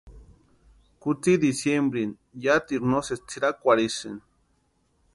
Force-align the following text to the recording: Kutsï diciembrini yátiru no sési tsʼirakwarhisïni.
Kutsï 1.01 1.33
diciembrini 1.45 2.15
yátiru 2.45 2.85
no 2.91 2.99
sési 3.07 3.23
tsʼirakwarhisïni. 3.27 4.21